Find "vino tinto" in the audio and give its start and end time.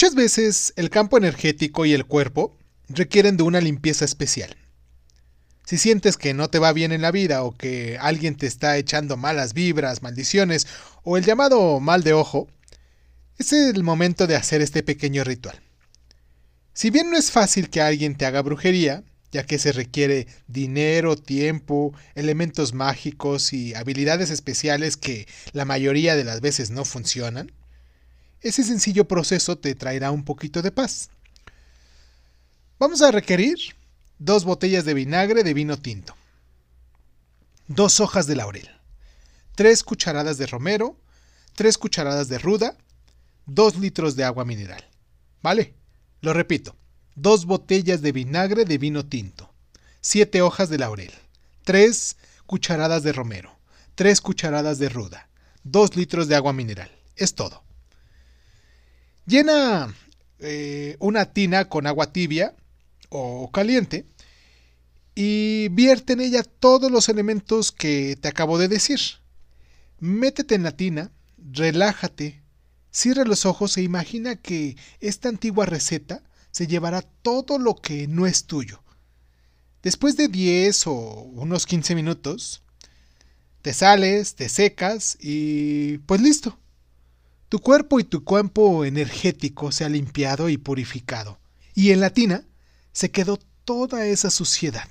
35.54-36.14, 48.78-49.52